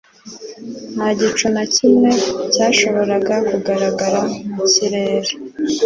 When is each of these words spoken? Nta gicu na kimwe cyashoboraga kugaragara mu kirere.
Nta 0.95 1.09
gicu 1.19 1.45
na 1.55 1.63
kimwe 1.75 2.09
cyashoboraga 2.53 3.35
kugaragara 3.49 4.21
mu 4.55 4.65
kirere. 4.73 5.31